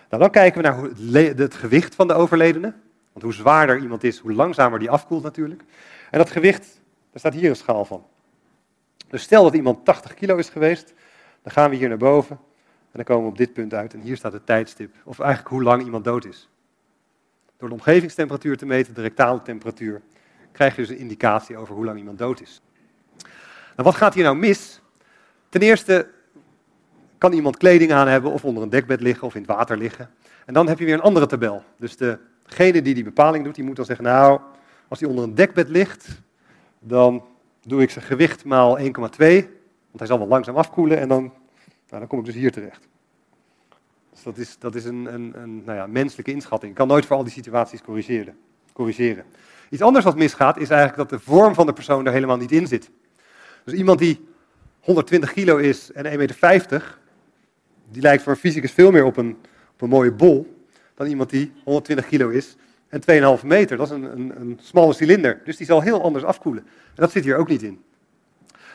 Nou, 0.09 0.23
dan 0.23 0.31
kijken 0.31 0.63
we 0.63 0.69
naar 0.69 1.37
het 1.37 1.55
gewicht 1.55 1.95
van 1.95 2.09
de 2.09 2.15
overledene. 2.15 2.75
Want 3.13 3.25
hoe 3.25 3.35
zwaarder 3.35 3.79
iemand 3.79 4.05
is, 4.05 4.19
hoe 4.19 4.33
langzamer 4.33 4.79
die 4.79 4.91
afkoelt 4.91 5.23
natuurlijk. 5.23 5.63
En 6.11 6.19
dat 6.19 6.31
gewicht, 6.31 6.81
daar 7.11 7.21
staat 7.21 7.35
hier 7.35 7.51
een 7.51 7.57
schaal 7.57 7.85
van. 7.85 8.07
Dus 9.09 9.23
stel 9.23 9.43
dat 9.43 9.55
iemand 9.55 9.85
80 9.85 10.15
kilo 10.15 10.37
is 10.37 10.49
geweest, 10.49 10.95
dan 11.43 11.53
gaan 11.53 11.71
we 11.71 11.77
hier 11.77 11.89
naar 11.89 11.99
boven 11.99 12.39
en 12.83 12.93
dan 12.93 13.05
komen 13.05 13.25
we 13.25 13.31
op 13.31 13.39
dit 13.39 13.53
punt 13.53 13.75
uit. 13.75 13.95
En 13.95 14.01
hier 14.01 14.17
staat 14.17 14.33
het 14.33 14.47
tijdstip, 14.47 14.95
of 15.05 15.19
eigenlijk 15.19 15.51
hoe 15.51 15.63
lang 15.63 15.85
iemand 15.85 16.05
dood 16.05 16.25
is. 16.25 16.49
Door 17.57 17.69
de 17.69 17.75
omgevingstemperatuur 17.75 18.57
te 18.57 18.67
meten, 18.67 18.95
de 18.95 19.03
rectale 19.03 19.43
temperatuur, 19.43 20.01
krijg 20.53 20.77
je 20.77 20.81
dus 20.81 20.91
een 20.91 20.99
indicatie 20.99 21.57
over 21.57 21.75
hoe 21.75 21.85
lang 21.85 21.99
iemand 21.99 22.19
dood 22.19 22.41
is. 22.41 22.63
Nou, 23.77 23.89
wat 23.89 23.95
gaat 23.95 24.15
hier 24.15 24.25
nou 24.25 24.37
mis? 24.37 24.81
Ten 25.49 25.61
eerste 25.61 26.09
kan 27.19 27.33
iemand 27.33 27.57
kleding 27.57 27.93
aan 27.93 28.09
hebben 28.09 28.33
of 28.33 28.45
onder 28.45 28.63
een 28.63 28.69
dekbed 28.69 29.01
liggen 29.01 29.27
of 29.27 29.35
in 29.35 29.41
het 29.41 29.51
water 29.51 29.77
liggen. 29.79 30.11
En 30.47 30.55
dan 30.55 30.69
heb 30.69 30.79
je 30.79 30.85
weer 30.85 30.95
een 30.95 31.01
andere 31.01 31.27
tabel. 31.27 31.65
Dus 31.79 31.97
degene 31.97 32.83
die 32.83 32.95
die 32.95 33.05
bepaling 33.05 33.45
doet, 33.45 33.55
die 33.55 33.65
moet 33.65 33.77
dan 33.77 33.85
zeggen, 33.85 34.05
nou, 34.05 34.41
als 34.89 35.01
hij 35.01 35.09
onder 35.09 35.25
een 35.25 35.35
dekbed 35.35 35.69
ligt, 35.69 36.23
dan 36.81 37.25
doe 37.63 37.83
ik 37.83 37.91
zijn 37.91 38.05
gewicht 38.05 38.45
maal 38.45 38.79
1,2, 38.79 38.85
want 38.87 39.99
hij 39.99 40.07
zal 40.07 40.19
wel 40.19 40.27
langzaam 40.27 40.57
afkoelen 40.57 40.99
en 40.99 41.09
dan, 41.09 41.23
nou, 41.23 41.33
dan 41.89 42.07
kom 42.07 42.19
ik 42.19 42.25
dus 42.25 42.35
hier 42.35 42.53
terecht. 42.53 42.89
Dus 44.17 44.25
dat 44.25 44.39
is, 44.39 44.59
dat 44.59 44.75
is 44.75 44.85
een, 44.85 45.15
een, 45.15 45.33
een 45.43 45.63
nou 45.65 45.79
ja, 45.79 45.87
menselijke 45.87 46.33
inschatting. 46.33 46.71
Ik 46.71 46.79
kan 46.79 46.89
nooit 46.89 47.07
voor 47.07 47.17
al 47.17 47.23
die 47.25 47.33
situaties 47.33 47.83
corrigeren. 47.83 48.37
corrigeren. 48.73 49.25
Iets 49.71 49.83
anders 49.83 50.05
wat 50.05 50.17
misgaat 50.17 50.59
is 50.59 50.71
eigenlijk 50.71 51.09
dat 51.09 51.19
de 51.21 51.25
vorm 51.25 51.55
van 51.55 51.67
de 51.67 51.73
persoon 51.73 52.07
er 52.07 52.13
helemaal 52.13 52.37
niet 52.37 52.53
in 52.53 52.67
zit. 52.67 52.91
Dus 53.65 53.75
iemand 53.75 53.99
die 53.99 54.29
120 54.81 55.33
kilo 55.33 55.57
is 55.57 55.93
en 55.93 56.05
1,50 56.05 56.39
meter, 56.41 56.99
die 57.91 58.03
lijkt 58.03 58.23
voor 58.23 58.33
een 58.33 58.39
fysicus 58.39 58.73
veel 58.73 58.91
meer 58.91 59.05
op 59.05 59.17
een, 59.17 59.37
op 59.73 59.83
een 59.83 59.89
mooie 59.89 60.13
bol 60.13 60.65
dan 60.95 61.07
iemand 61.07 61.31
die 61.31 61.53
120 61.65 62.07
kilo 62.07 62.29
is 62.29 62.57
en 62.89 63.39
2,5 63.41 63.47
meter. 63.47 63.77
Dat 63.77 63.87
is 63.87 63.93
een, 63.93 64.05
een, 64.05 64.41
een 64.41 64.59
smalle 64.63 64.93
cilinder, 64.93 65.41
dus 65.45 65.57
die 65.57 65.67
zal 65.67 65.81
heel 65.81 66.03
anders 66.03 66.25
afkoelen. 66.25 66.63
En 66.67 66.95
dat 66.95 67.11
zit 67.11 67.25
hier 67.25 67.37
ook 67.37 67.49
niet 67.49 67.63
in. 67.63 67.83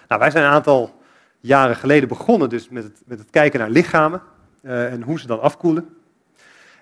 Nou, 0.07 0.21
wij 0.21 0.31
zijn 0.31 0.43
een 0.43 0.51
aantal 0.51 1.01
jaren 1.39 1.75
geleden 1.75 2.07
begonnen 2.07 2.49
dus 2.49 2.69
met 2.69 2.83
het, 2.83 3.01
met 3.05 3.19
het 3.19 3.29
kijken 3.29 3.59
naar 3.59 3.69
lichamen 3.69 4.21
en 4.61 5.01
hoe 5.01 5.19
ze 5.19 5.27
dan 5.27 5.41
afkoelen. 5.41 5.95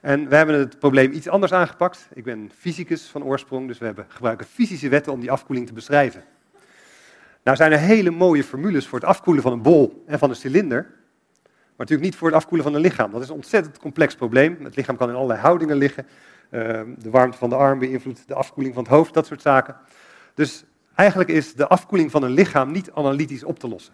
En 0.01 0.29
we 0.29 0.35
hebben 0.35 0.59
het 0.59 0.79
probleem 0.79 1.11
iets 1.11 1.27
anders 1.27 1.53
aangepakt. 1.53 2.07
Ik 2.13 2.23
ben 2.23 2.51
fysicus 2.57 3.03
van 3.03 3.23
oorsprong, 3.23 3.67
dus 3.67 3.77
we 3.77 3.85
hebben, 3.85 4.05
gebruiken 4.07 4.45
fysische 4.45 4.89
wetten 4.89 5.13
om 5.13 5.19
die 5.19 5.31
afkoeling 5.31 5.67
te 5.67 5.73
beschrijven. 5.73 6.23
Nou 7.43 7.57
zijn 7.57 7.71
er 7.71 7.79
hele 7.79 8.11
mooie 8.11 8.43
formules 8.43 8.87
voor 8.87 8.99
het 8.99 9.07
afkoelen 9.07 9.43
van 9.43 9.51
een 9.51 9.61
bol 9.61 10.03
en 10.05 10.19
van 10.19 10.29
een 10.29 10.35
cilinder, 10.35 10.81
maar 11.43 11.87
natuurlijk 11.87 12.09
niet 12.09 12.15
voor 12.15 12.27
het 12.27 12.37
afkoelen 12.37 12.65
van 12.65 12.75
een 12.75 12.81
lichaam. 12.81 13.11
Dat 13.11 13.21
is 13.21 13.29
een 13.29 13.35
ontzettend 13.35 13.79
complex 13.79 14.15
probleem. 14.15 14.57
Het 14.63 14.75
lichaam 14.75 14.97
kan 14.97 15.09
in 15.09 15.15
allerlei 15.15 15.39
houdingen 15.39 15.77
liggen. 15.77 16.07
Uh, 16.51 16.81
de 16.97 17.09
warmte 17.09 17.37
van 17.37 17.49
de 17.49 17.55
arm 17.55 17.79
beïnvloedt 17.79 18.27
de 18.27 18.33
afkoeling 18.33 18.75
van 18.75 18.83
het 18.83 18.91
hoofd, 18.91 19.13
dat 19.13 19.25
soort 19.25 19.41
zaken. 19.41 19.75
Dus 20.33 20.63
eigenlijk 20.95 21.29
is 21.29 21.53
de 21.53 21.67
afkoeling 21.67 22.11
van 22.11 22.23
een 22.23 22.31
lichaam 22.31 22.71
niet 22.71 22.91
analytisch 22.91 23.43
op 23.43 23.59
te 23.59 23.67
lossen. 23.67 23.93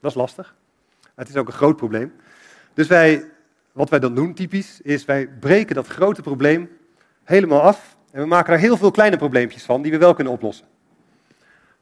Dat 0.00 0.10
is 0.10 0.16
lastig. 0.16 0.54
Het 1.14 1.28
is 1.28 1.36
ook 1.36 1.46
een 1.46 1.52
groot 1.52 1.76
probleem. 1.76 2.12
Dus 2.78 2.86
wij, 2.86 3.30
wat 3.72 3.90
wij 3.90 3.98
dan 3.98 4.14
doen 4.14 4.34
typisch, 4.34 4.80
is 4.80 5.04
wij 5.04 5.28
breken 5.40 5.74
dat 5.74 5.86
grote 5.86 6.22
probleem 6.22 6.70
helemaal 7.24 7.60
af. 7.60 7.96
En 8.10 8.20
we 8.20 8.26
maken 8.26 8.52
er 8.52 8.58
heel 8.58 8.76
veel 8.76 8.90
kleine 8.90 9.16
probleempjes 9.16 9.62
van 9.62 9.82
die 9.82 9.92
we 9.92 9.98
wel 9.98 10.14
kunnen 10.14 10.32
oplossen. 10.32 10.66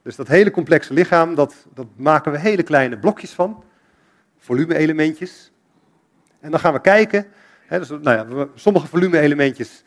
Dus 0.03 0.17
dat 0.17 0.29
hele 0.29 0.51
complexe 0.51 0.93
lichaam, 0.93 1.35
dat, 1.35 1.67
dat 1.75 1.87
maken 1.97 2.33
we 2.33 2.39
hele 2.39 2.63
kleine 2.63 2.99
blokjes 2.99 3.31
van. 3.31 3.65
Volume-elementjes. 4.39 5.53
En 6.41 6.51
dan 6.51 6.61
gaan 6.61 6.73
we 6.73 6.81
kijken. 6.81 7.27
Hè, 7.67 7.79
dus, 7.79 7.89
nou 7.89 8.11
ja, 8.11 8.47
sommige 8.55 8.87
volume-elementjes 8.87 9.85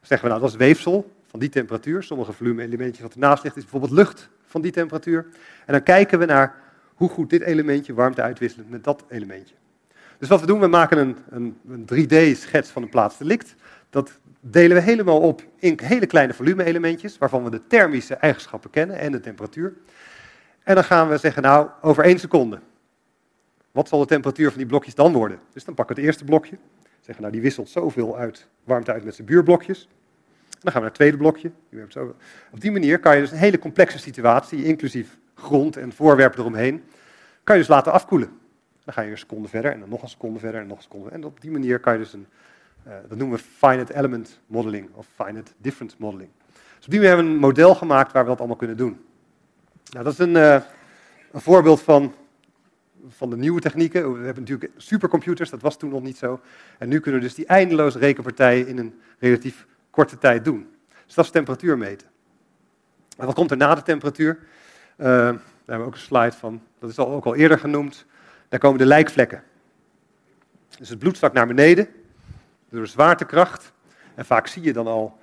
zeggen 0.00 0.28
we 0.28 0.34
nou 0.34 0.40
dat 0.40 0.50
is 0.50 0.66
weefsel 0.66 1.12
van 1.26 1.40
die 1.40 1.48
temperatuur. 1.48 2.02
Sommige 2.02 2.32
volume-elementjes 2.32 3.02
wat 3.02 3.12
ernaast 3.12 3.42
ligt 3.42 3.56
is 3.56 3.62
bijvoorbeeld 3.62 3.92
lucht 3.92 4.28
van 4.46 4.60
die 4.60 4.72
temperatuur. 4.72 5.26
En 5.66 5.72
dan 5.72 5.82
kijken 5.82 6.18
we 6.18 6.24
naar 6.24 6.54
hoe 6.94 7.08
goed 7.08 7.30
dit 7.30 7.42
elementje 7.42 7.94
warmte 7.94 8.22
uitwisselt 8.22 8.70
met 8.70 8.84
dat 8.84 9.04
elementje. 9.08 9.54
Dus 10.18 10.28
wat 10.28 10.40
we 10.40 10.46
doen, 10.46 10.60
we 10.60 10.66
maken 10.66 10.98
een, 10.98 11.16
een, 11.30 11.58
een 11.68 11.82
3D-schets 11.82 12.70
van 12.70 12.82
een 12.82 12.88
plaatsdelict. 12.88 13.54
Dat 13.90 14.18
delen 14.40 14.76
we 14.76 14.82
helemaal 14.82 15.20
op 15.20 15.42
in 15.56 15.78
hele 15.82 16.06
kleine 16.06 16.34
volume-elementjes, 16.34 17.18
waarvan 17.18 17.44
we 17.44 17.50
de 17.50 17.66
thermische 17.66 18.14
eigenschappen 18.14 18.70
kennen 18.70 18.98
en 18.98 19.12
de 19.12 19.20
temperatuur. 19.20 19.74
En 20.62 20.74
dan 20.74 20.84
gaan 20.84 21.08
we 21.08 21.16
zeggen, 21.16 21.42
nou, 21.42 21.68
over 21.80 22.04
één 22.04 22.18
seconde, 22.18 22.58
wat 23.72 23.88
zal 23.88 23.98
de 23.98 24.06
temperatuur 24.06 24.48
van 24.48 24.58
die 24.58 24.66
blokjes 24.66 24.94
dan 24.94 25.12
worden? 25.12 25.38
Dus 25.52 25.64
dan 25.64 25.74
pakken 25.74 25.94
we 25.94 26.00
het 26.00 26.10
eerste 26.10 26.24
blokje, 26.24 26.58
zeggen, 27.00 27.22
nou, 27.22 27.32
die 27.32 27.42
wisselt 27.42 27.68
zoveel 27.68 28.16
uit, 28.16 28.48
warmte 28.64 28.92
uit 28.92 29.04
met 29.04 29.14
zijn 29.14 29.26
buurblokjes. 29.26 29.88
Dan 30.60 30.72
gaan 30.72 30.72
we 30.72 30.78
naar 30.78 30.82
het 30.82 30.94
tweede 30.94 31.16
blokje. 31.16 31.50
Op 32.52 32.60
die 32.60 32.70
manier 32.70 32.98
kan 32.98 33.14
je 33.14 33.20
dus 33.20 33.30
een 33.30 33.36
hele 33.36 33.58
complexe 33.58 33.98
situatie, 33.98 34.64
inclusief 34.64 35.18
grond 35.34 35.76
en 35.76 35.92
voorwerpen 35.92 36.38
eromheen, 36.38 36.82
kan 37.44 37.54
je 37.54 37.60
dus 37.60 37.70
laten 37.70 37.92
afkoelen. 37.92 38.38
Dan 38.88 38.96
ga 38.96 39.02
je 39.02 39.10
een 39.10 39.18
seconde 39.18 39.48
verder 39.48 39.72
en 39.72 39.80
dan 39.80 39.88
nog 39.88 40.02
een 40.02 40.08
seconde 40.08 40.38
verder 40.38 40.60
en 40.60 40.66
nog 40.66 40.76
een 40.76 40.82
seconde. 40.82 41.10
En 41.10 41.24
op 41.24 41.40
die 41.40 41.50
manier 41.50 41.78
kan 41.80 41.92
je 41.92 41.98
dus 41.98 42.12
een, 42.12 42.26
uh, 42.86 42.92
dat 43.08 43.18
noemen 43.18 43.38
we 43.38 43.44
finite 43.44 43.96
element 43.96 44.40
modeling 44.46 44.88
of 44.94 45.06
finite 45.14 45.52
difference 45.56 45.96
modeling. 45.98 46.30
Dus 46.76 46.84
op 46.84 46.90
die 46.90 47.00
manier 47.00 47.06
hebben 47.08 47.26
we 47.26 47.32
een 47.32 47.38
model 47.38 47.74
gemaakt 47.74 48.12
waar 48.12 48.22
we 48.22 48.28
dat 48.28 48.38
allemaal 48.38 48.56
kunnen 48.56 48.76
doen. 48.76 49.04
Nou, 49.90 50.04
dat 50.04 50.12
is 50.12 50.18
een, 50.18 50.34
uh, 50.34 50.60
een 51.32 51.40
voorbeeld 51.40 51.82
van, 51.82 52.14
van 53.08 53.30
de 53.30 53.36
nieuwe 53.36 53.60
technieken. 53.60 54.12
We 54.12 54.24
hebben 54.24 54.42
natuurlijk 54.42 54.72
supercomputers, 54.76 55.50
dat 55.50 55.62
was 55.62 55.78
toen 55.78 55.90
nog 55.90 56.02
niet 56.02 56.18
zo. 56.18 56.40
En 56.78 56.88
nu 56.88 57.00
kunnen 57.00 57.20
we 57.20 57.26
dus 57.26 57.36
die 57.36 57.46
eindeloze 57.46 57.98
rekenpartijen 57.98 58.66
in 58.66 58.78
een 58.78 59.00
relatief 59.18 59.66
korte 59.90 60.18
tijd 60.18 60.44
doen. 60.44 60.68
Dus 61.06 61.14
dat 61.14 61.24
is 61.24 61.30
temperatuur 61.30 61.78
meten. 61.78 62.08
En 63.16 63.26
wat 63.26 63.34
komt 63.34 63.50
er 63.50 63.56
na 63.56 63.74
de 63.74 63.82
temperatuur? 63.82 64.38
Uh, 64.98 65.06
daar 65.06 65.40
hebben 65.56 65.78
we 65.78 65.84
ook 65.84 65.94
een 65.94 65.98
slide 65.98 66.32
van. 66.32 66.62
Dat 66.78 66.90
is 66.90 66.98
al, 66.98 67.08
ook 67.08 67.24
al 67.24 67.34
eerder 67.34 67.58
genoemd. 67.58 68.06
Daar 68.48 68.60
komen 68.60 68.78
de 68.78 68.86
lijkvlekken. 68.86 69.42
Dus 70.78 70.88
het 70.88 70.98
bloed 70.98 71.18
zakt 71.18 71.34
naar 71.34 71.46
beneden 71.46 71.88
door 72.70 72.80
de 72.80 72.86
zwaartekracht. 72.86 73.72
En 74.14 74.24
vaak 74.24 74.46
zie 74.46 74.62
je 74.62 74.72
dan 74.72 74.86
al 74.86 75.18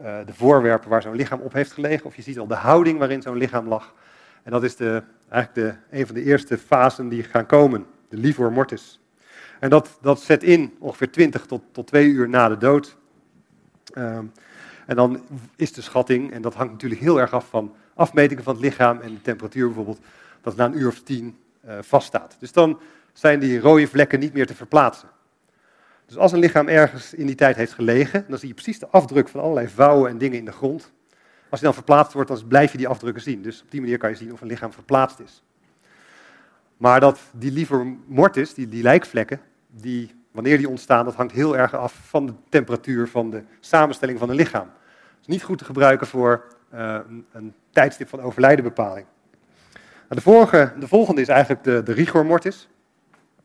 uh, 0.00 0.18
de 0.26 0.34
voorwerpen 0.34 0.88
waar 0.88 1.02
zo'n 1.02 1.16
lichaam 1.16 1.40
op 1.40 1.52
heeft 1.52 1.72
gelegen. 1.72 2.06
Of 2.06 2.16
je 2.16 2.22
ziet 2.22 2.38
al 2.38 2.46
de 2.46 2.54
houding 2.54 2.98
waarin 2.98 3.22
zo'n 3.22 3.36
lichaam 3.36 3.68
lag. 3.68 3.94
En 4.42 4.50
dat 4.50 4.62
is 4.62 4.76
de, 4.76 5.02
eigenlijk 5.28 5.54
de, 5.90 5.98
een 5.98 6.06
van 6.06 6.14
de 6.14 6.22
eerste 6.22 6.58
fasen 6.58 7.08
die 7.08 7.22
gaan 7.22 7.46
komen. 7.46 7.86
De 8.08 8.16
livor 8.16 8.52
mortis. 8.52 9.00
En 9.60 9.70
dat, 9.70 9.98
dat 10.00 10.20
zet 10.20 10.42
in 10.42 10.76
ongeveer 10.78 11.10
20 11.10 11.46
tot, 11.46 11.62
tot 11.72 11.86
2 11.86 12.06
uur 12.06 12.28
na 12.28 12.48
de 12.48 12.56
dood. 12.56 12.96
Uh, 13.94 14.18
en 14.86 14.96
dan 14.96 15.22
is 15.56 15.72
de 15.72 15.82
schatting, 15.82 16.32
en 16.32 16.42
dat 16.42 16.54
hangt 16.54 16.72
natuurlijk 16.72 17.00
heel 17.00 17.20
erg 17.20 17.32
af 17.32 17.48
van 17.48 17.74
afmetingen 17.94 18.44
van 18.44 18.54
het 18.54 18.62
lichaam 18.62 19.00
en 19.00 19.14
de 19.14 19.20
temperatuur 19.20 19.66
bijvoorbeeld, 19.66 20.00
dat 20.40 20.56
na 20.56 20.64
een 20.64 20.78
uur 20.78 20.88
of 20.88 21.02
tien 21.02 21.38
vaststaat. 21.80 22.36
Dus 22.38 22.52
dan 22.52 22.80
zijn 23.12 23.40
die 23.40 23.60
rode 23.60 23.88
vlekken 23.88 24.20
niet 24.20 24.32
meer 24.32 24.46
te 24.46 24.54
verplaatsen. 24.54 25.08
Dus 26.06 26.16
als 26.16 26.32
een 26.32 26.38
lichaam 26.38 26.68
ergens 26.68 27.14
in 27.14 27.26
die 27.26 27.34
tijd 27.34 27.56
heeft 27.56 27.72
gelegen, 27.72 28.24
dan 28.28 28.38
zie 28.38 28.48
je 28.48 28.54
precies 28.54 28.78
de 28.78 28.88
afdruk 28.88 29.28
van 29.28 29.40
allerlei 29.40 29.68
vouwen 29.68 30.10
en 30.10 30.18
dingen 30.18 30.38
in 30.38 30.44
de 30.44 30.52
grond. 30.52 30.92
Als 31.48 31.60
die 31.60 31.68
dan 31.68 31.74
verplaatst 31.74 32.12
wordt, 32.12 32.28
dan 32.28 32.46
blijf 32.48 32.72
je 32.72 32.78
die 32.78 32.88
afdrukken 32.88 33.22
zien. 33.22 33.42
Dus 33.42 33.62
op 33.62 33.70
die 33.70 33.80
manier 33.80 33.98
kan 33.98 34.10
je 34.10 34.16
zien 34.16 34.32
of 34.32 34.40
een 34.40 34.46
lichaam 34.46 34.72
verplaatst 34.72 35.20
is. 35.20 35.42
Maar 36.76 37.00
dat 37.00 37.20
die 37.32 37.52
liever 37.52 37.96
mortis, 38.06 38.54
die, 38.54 38.68
die 38.68 38.82
lijkvlekken, 38.82 39.40
die, 39.66 40.14
wanneer 40.30 40.56
die 40.56 40.68
ontstaan, 40.68 41.04
dat 41.04 41.14
hangt 41.14 41.32
heel 41.32 41.56
erg 41.56 41.74
af 41.74 41.92
van 41.92 42.26
de 42.26 42.32
temperatuur 42.48 43.08
van 43.08 43.30
de 43.30 43.42
samenstelling 43.60 44.18
van 44.18 44.30
een 44.30 44.36
lichaam. 44.36 44.68
Het 44.68 45.20
is 45.20 45.26
niet 45.26 45.42
goed 45.42 45.58
te 45.58 45.64
gebruiken 45.64 46.06
voor 46.06 46.44
uh, 46.74 46.98
een, 47.08 47.26
een 47.32 47.54
tijdstip 47.70 48.08
van 48.08 48.20
overlijdenbepaling. 48.20 49.06
Nou, 50.10 50.22
de, 50.22 50.30
vorige, 50.30 50.72
de 50.78 50.88
volgende 50.88 51.20
is 51.20 51.28
eigenlijk 51.28 51.64
de, 51.64 51.82
de 51.82 51.92
rigor 51.92 52.26
mortis. 52.26 52.68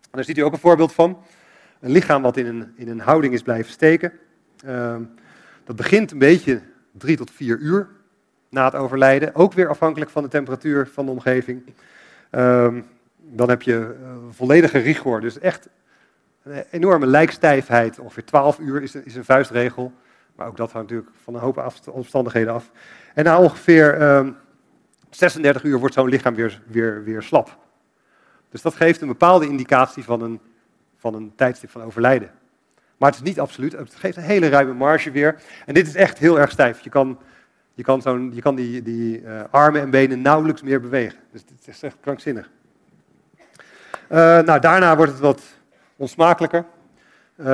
En 0.02 0.10
daar 0.12 0.24
ziet 0.24 0.38
u 0.38 0.42
ook 0.42 0.54
een 0.54 0.60
voorbeeld 0.60 0.94
van. 0.94 1.18
Een 1.80 1.92
lichaam 1.92 2.22
wat 2.22 2.38
in 2.38 2.46
een, 2.46 2.74
in 2.76 2.90
een 2.90 3.00
houding 3.00 3.34
is 3.34 3.42
blijven 3.42 3.72
steken. 3.72 4.12
Uh, 4.66 4.96
dat 5.64 5.76
begint 5.76 6.12
een 6.12 6.18
beetje 6.18 6.62
drie 6.92 7.18
tot 7.18 7.32
vier 7.32 7.58
uur 7.58 7.88
na 8.50 8.66
het 8.66 8.76
overlijden. 8.76 9.36
Ook 9.36 9.54
weer 9.54 9.68
afhankelijk 9.68 10.12
van 10.12 10.24
de 10.24 10.30
temperatuur 10.30 10.88
van 10.88 11.06
de 11.06 11.12
omgeving. 11.12 11.64
Uh, 12.32 12.74
dan 13.18 13.50
heb 13.50 13.62
je 13.62 13.96
uh, 14.02 14.10
volledige 14.30 14.78
rigor. 14.78 15.22
Dus 15.22 15.40
echt 15.40 15.70
een 16.44 16.64
enorme 16.72 17.06
lijkstijfheid. 17.06 18.00
Ongeveer 18.00 18.26
12 18.26 18.60
uur 18.60 18.82
is, 18.82 18.96
is 18.96 19.16
een 19.16 19.26
vuistregel. 19.26 19.94
Maar 20.36 20.48
ook 20.48 20.58
dat 20.58 20.72
hangt 20.72 20.90
natuurlijk 20.90 21.18
van 21.24 21.34
een 21.34 21.42
hoop 21.42 21.74
omstandigheden 21.92 22.54
af. 22.54 22.72
En 23.14 23.24
na 23.24 23.40
ongeveer 23.40 24.00
36 25.18 25.62
ehm, 25.62 25.72
uur 25.72 25.80
wordt 25.80 25.94
zo'n 25.94 26.10
lichaam 26.10 26.36
weer, 26.36 26.62
weer, 26.68 27.04
weer 27.04 27.22
slap. 27.22 27.58
Dus 28.50 28.62
dat 28.62 28.76
geeft 28.76 29.02
een 29.02 29.08
bepaalde 29.08 29.48
indicatie 29.48 30.04
van 30.04 30.22
een, 30.22 30.40
van 30.98 31.14
een 31.14 31.34
tijdstip 31.36 31.70
van 31.70 31.82
overlijden. 31.82 32.32
Maar 32.98 33.10
het 33.10 33.20
is 33.20 33.26
niet 33.26 33.40
absoluut. 33.40 33.72
Het 33.72 33.96
geeft 33.96 34.18
een 34.18 34.24
hele 34.24 34.50
ruime 34.50 34.74
marge 34.74 35.12
weer. 35.12 35.42
En 35.66 35.74
dit 35.74 35.88
is 35.88 35.96
echt 35.96 36.18
heel 36.18 36.40
erg 36.40 36.52
stijf. 36.52 36.80
Je 36.80 36.90
kan, 36.90 37.20
je 37.74 37.84
kan, 37.84 38.02
zo'n, 38.02 38.32
je 38.34 38.42
kan 38.42 38.56
die, 38.56 38.82
die 38.82 39.22
uh, 39.22 39.42
armen 39.50 39.82
en 39.82 39.90
benen 39.90 40.22
nauwelijks 40.22 40.62
meer 40.62 40.82
bewegen. 40.82 41.20
Dus 41.32 41.42
het 41.42 41.68
is 41.68 41.84
echt 41.84 41.98
krankzinnig. 42.02 42.50
Uh, 44.10 44.18
nou, 44.40 44.60
daarna 44.60 44.96
wordt 44.96 45.12
het 45.12 45.22
wat 45.22 45.42
onsmakelijker. 45.96 46.66
Uh, 47.38 47.46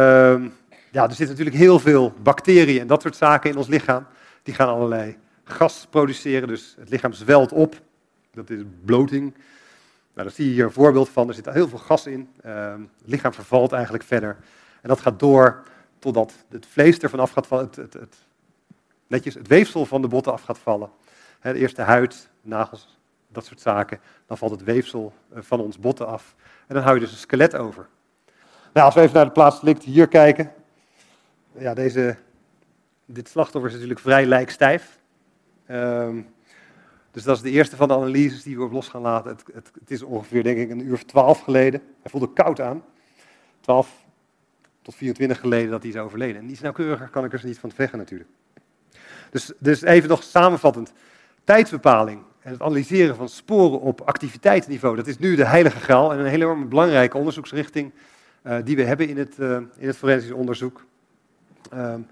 ja, 0.92 1.04
er 1.04 1.10
zitten 1.10 1.28
natuurlijk 1.28 1.56
heel 1.56 1.80
veel 1.80 2.14
bacteriën 2.24 2.82
en 2.82 2.88
dat 2.88 3.02
soort 3.02 3.16
zaken 3.16 3.50
in 3.50 3.58
ons 3.58 3.68
lichaam. 3.68 4.06
Die 4.44 4.54
gaan 4.54 4.68
allerlei 4.68 5.18
gas 5.52 5.88
produceren, 5.90 6.48
dus 6.48 6.76
het 6.80 6.90
lichaam 6.90 7.14
zwelt 7.14 7.52
op. 7.52 7.82
Dat 8.34 8.50
is 8.50 8.62
bloting. 8.86 9.34
Nou, 10.14 10.28
daar 10.28 10.32
zie 10.32 10.46
je 10.46 10.52
hier 10.52 10.66
een 10.66 10.72
voorbeeld 10.72 11.10
van. 11.10 11.28
Er 11.28 11.34
zit 11.34 11.50
heel 11.50 11.68
veel 11.68 11.78
gas 11.78 12.08
in. 12.08 12.30
Uh, 12.46 12.72
het 12.72 13.10
lichaam 13.10 13.34
vervalt 13.34 13.72
eigenlijk 13.72 14.04
verder. 14.04 14.38
En 14.82 14.90
dat 14.90 15.00
gaat 15.00 15.20
door 15.20 15.64
totdat 16.00 16.34
het 16.50 16.66
vlees 16.66 16.98
ervan 16.98 17.20
af 17.20 17.32
gaat 17.32 17.48
vallen. 17.48 17.66
Het, 17.66 17.76
het, 17.76 17.94
het, 17.94 18.16
netjes 19.08 19.34
het 19.34 19.48
weefsel 19.48 19.86
van 19.86 20.02
de 20.02 20.08
botten 20.08 20.34
af 20.34 20.42
gaat 20.42 20.60
vallen. 20.60 20.90
He, 21.40 21.54
eerst 21.54 21.76
de 21.76 21.82
huid, 21.82 22.30
nagels, 22.42 23.00
dat 23.28 23.46
soort 23.46 23.62
zaken. 23.62 24.00
Dan 24.28 24.38
valt 24.38 24.52
het 24.52 24.64
weefsel 24.64 25.14
eh, 25.34 25.42
van 25.42 25.60
ons 25.60 25.80
botten 25.80 26.08
af. 26.08 26.36
En 26.68 26.76
dan 26.76 26.84
hou 26.84 26.96
je 26.96 27.02
dus 27.02 27.12
een 27.12 27.18
skelet 27.18 27.56
over. 27.56 27.88
Nou, 28.74 28.86
als 28.86 28.96
we 28.96 29.02
even 29.02 29.16
naar 29.16 29.26
de 29.26 29.32
plaats 29.32 29.62
ligt 29.62 29.84
hier 29.84 30.08
kijken. 30.08 30.54
Ja, 31.58 31.74
deze, 31.74 32.18
dit 33.06 33.30
slachtoffer 33.30 33.70
is 33.70 33.74
natuurlijk 33.74 34.02
vrij 34.02 34.26
lijkstijf. 34.26 35.00
Um, 35.72 36.28
dus 37.12 37.24
dat 37.24 37.36
is 37.36 37.42
de 37.42 37.50
eerste 37.50 37.76
van 37.76 37.88
de 37.88 37.94
analyses 37.94 38.44
die 38.44 38.58
we 38.58 38.64
op 38.64 38.72
los 38.72 38.88
gaan 38.88 39.02
laten. 39.02 39.32
Het, 39.32 39.72
het, 39.80 39.92
is 39.92 40.02
ongeveer, 40.02 40.44
denk 40.44 40.58
ik, 40.58 40.70
een 40.70 40.86
uur 40.86 40.94
of 40.94 41.04
twaalf 41.04 41.40
geleden. 41.40 41.82
Hij 42.02 42.12
voelde 42.12 42.34
koud 42.34 42.62
aan. 42.62 42.84
12 43.60 44.06
tot 44.82 44.96
24 44.96 45.40
geleden 45.40 45.72
dat 45.72 45.82
hij 45.82 45.92
is 45.92 45.98
overleden. 45.98 46.42
En 46.42 46.50
iets 46.50 46.62
nauwkeuriger 46.62 47.10
kan 47.10 47.26
ik 47.26 47.34
er 47.34 47.42
niet 47.44 47.60
van 47.60 47.72
zeggen 47.76 47.98
natuurlijk. 47.98 48.30
Dus, 49.30 49.52
dus 49.60 49.82
even 49.82 50.10
nog 50.10 50.24
samenvattend. 50.24 50.94
Tijdsbepaling 51.44 52.22
en 52.40 52.52
het 52.52 52.62
analyseren 52.62 53.16
van 53.16 53.30
sporen 53.30 53.80
op 53.80 54.02
activiteitsniveau, 54.02 54.96
dat 54.96 55.08
is 55.08 55.18
nu 55.18 55.36
de 55.36 55.46
heilige 55.46 55.80
graal 55.80 56.14
en 56.14 56.20
een 56.20 56.26
hele 56.26 56.66
belangrijke 56.66 57.18
onderzoeksrichting 57.18 57.92
uh, 58.44 58.58
die 58.64 58.76
we 58.76 58.84
hebben 58.84 59.08
in 59.08 59.18
het, 59.18 59.36
uh, 59.40 59.58
in 59.78 59.88
het 59.88 59.98
forensisch 59.98 60.32
onderzoek. 60.32 60.86
Um, 61.74 62.08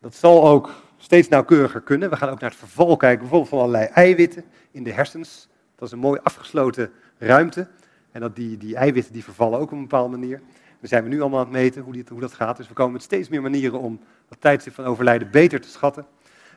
dat 0.00 0.14
zal 0.14 0.48
ook 0.48 0.70
steeds 1.02 1.28
nauwkeuriger 1.28 1.80
kunnen. 1.80 2.10
We 2.10 2.16
gaan 2.16 2.28
ook 2.28 2.40
naar 2.40 2.50
het 2.50 2.58
verval 2.58 2.96
kijken, 2.96 3.18
bijvoorbeeld 3.18 3.50
van 3.50 3.58
allerlei 3.58 3.84
eiwitten 3.84 4.44
in 4.70 4.82
de 4.82 4.92
hersens. 4.92 5.48
Dat 5.74 5.86
is 5.86 5.94
een 5.94 6.00
mooi 6.00 6.20
afgesloten 6.22 6.90
ruimte. 7.18 7.68
En 8.12 8.20
dat 8.20 8.36
die, 8.36 8.56
die 8.56 8.76
eiwitten 8.76 9.12
die 9.12 9.24
vervallen 9.24 9.58
ook 9.58 9.70
op 9.70 9.72
een 9.72 9.80
bepaalde 9.80 10.16
manier. 10.16 10.40
Daar 10.80 10.88
zijn 10.88 11.02
we 11.02 11.08
nu 11.08 11.20
allemaal 11.20 11.38
aan 11.38 11.44
het 11.44 11.54
meten 11.54 11.82
hoe, 11.82 11.92
die, 11.92 12.04
hoe 12.08 12.20
dat 12.20 12.32
gaat. 12.32 12.56
Dus 12.56 12.68
we 12.68 12.74
komen 12.74 12.92
met 12.92 13.02
steeds 13.02 13.28
meer 13.28 13.42
manieren 13.42 13.80
om 13.80 14.00
dat 14.28 14.40
tijdstip 14.40 14.74
van 14.74 14.84
overlijden 14.84 15.30
beter 15.30 15.60
te 15.60 15.68
schatten. 15.68 16.06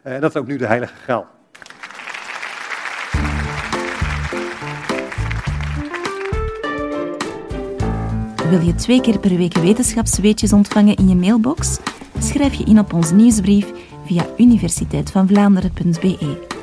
Uh, 0.04 0.14
en 0.14 0.22
dat 0.22 0.30
is 0.36 0.42
ook 0.42 0.48
nu 0.48 0.58
de 0.58 0.66
heilige 0.66 0.96
graal. 0.96 1.28
Wil 8.50 8.60
je 8.60 8.76
twee 8.76 9.02
keer 9.02 9.20
per 9.20 9.38
week 9.38 9.54
wetenschapsweetjes 9.54 10.54
ontvangen 10.54 10.96
in 10.96 11.10
je 11.10 11.16
mailbox? 11.16 11.80
Schrijf 12.20 12.54
je 12.54 12.64
in 12.64 12.80
op 12.80 12.94
onze 12.94 13.16
nieuwsbrief 13.16 13.72
via 14.08 14.26
universiteitvanvlaanderen.be. 14.38 16.55